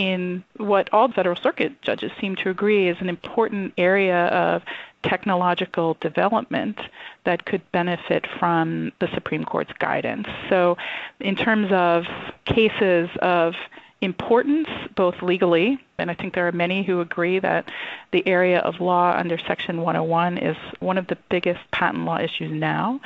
in 0.00 0.42
what 0.56 0.88
all 0.94 1.12
Federal 1.12 1.36
Circuit 1.36 1.82
judges 1.82 2.10
seem 2.18 2.34
to 2.36 2.48
agree 2.48 2.88
is 2.88 2.96
an 3.00 3.10
important 3.10 3.74
area 3.76 4.28
of 4.28 4.62
technological 5.02 5.98
development 6.00 6.78
that 7.24 7.44
could 7.44 7.60
benefit 7.70 8.26
from 8.38 8.92
the 8.98 9.08
Supreme 9.12 9.44
Court's 9.44 9.72
guidance. 9.78 10.26
So, 10.48 10.78
in 11.20 11.36
terms 11.36 11.70
of 11.70 12.04
cases 12.46 13.10
of 13.20 13.54
importance, 14.00 14.68
both 14.96 15.20
legally, 15.20 15.78
and 15.98 16.10
I 16.10 16.14
think 16.14 16.34
there 16.34 16.48
are 16.48 16.52
many 16.52 16.82
who 16.82 17.00
agree 17.00 17.38
that 17.38 17.70
the 18.12 18.26
area 18.26 18.60
of 18.60 18.80
law 18.80 19.14
under 19.14 19.36
Section 19.38 19.82
101 19.82 20.38
is 20.38 20.56
one 20.78 20.96
of 20.96 21.06
the 21.06 21.18
biggest 21.28 21.60
patent 21.70 22.06
law 22.06 22.18
issues 22.18 22.50
now, 22.50 23.00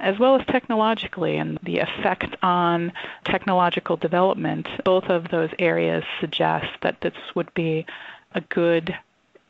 as 0.00 0.18
well 0.18 0.34
as 0.34 0.46
technologically 0.46 1.36
and 1.36 1.58
the 1.62 1.78
effect 1.78 2.34
on 2.42 2.92
technological 3.24 3.96
development. 3.96 4.66
Both 4.84 5.04
of 5.04 5.28
those 5.28 5.50
areas 5.58 6.02
suggest 6.20 6.66
that 6.82 7.00
this 7.00 7.14
would 7.36 7.52
be 7.54 7.86
a 8.34 8.40
good 8.40 8.96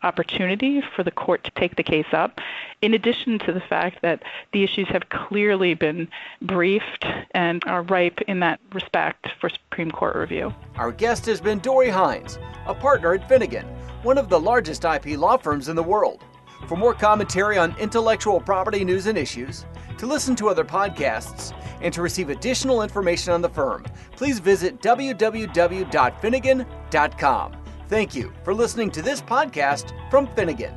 opportunity 0.02 0.82
for 0.94 1.02
the 1.02 1.10
court 1.10 1.44
to 1.44 1.50
take 1.52 1.76
the 1.76 1.82
case 1.82 2.06
up, 2.12 2.40
in 2.82 2.92
addition 2.94 3.38
to 3.40 3.52
the 3.52 3.60
fact 3.60 4.02
that 4.02 4.22
the 4.52 4.64
issues 4.64 4.88
have 4.88 5.08
clearly 5.08 5.74
been 5.74 6.08
briefed 6.42 7.04
and 7.32 7.62
are 7.66 7.82
ripe 7.82 8.20
in 8.22 8.40
that 8.40 8.60
respect 8.72 9.28
for 9.40 9.48
Supreme 9.48 9.90
Court 9.90 10.16
review. 10.16 10.52
Our 10.76 10.92
guest 10.92 11.26
has 11.26 11.40
been 11.40 11.58
Dori 11.58 11.88
Hines, 11.88 12.38
a 12.66 12.74
partner 12.74 13.14
at 13.14 13.28
Finnegan, 13.28 13.66
one 14.02 14.18
of 14.18 14.28
the 14.28 14.40
largest 14.40 14.84
IP 14.84 15.18
law 15.18 15.36
firms 15.36 15.68
in 15.68 15.76
the 15.76 15.82
world. 15.82 16.24
For 16.66 16.76
more 16.76 16.94
commentary 16.94 17.58
on 17.58 17.76
intellectual 17.78 18.40
property 18.40 18.84
news 18.84 19.06
and 19.06 19.18
issues, 19.18 19.66
to 19.98 20.06
listen 20.06 20.34
to 20.36 20.48
other 20.48 20.64
podcasts, 20.64 21.52
and 21.82 21.92
to 21.94 22.02
receive 22.02 22.28
additional 22.30 22.82
information 22.82 23.32
on 23.32 23.42
the 23.42 23.48
firm, 23.48 23.84
please 24.16 24.38
visit 24.38 24.80
www.finnegan.com. 24.80 27.59
Thank 27.90 28.14
you 28.14 28.32
for 28.44 28.54
listening 28.54 28.92
to 28.92 29.02
this 29.02 29.20
podcast 29.20 29.90
from 30.12 30.28
Finnegan. 30.28 30.72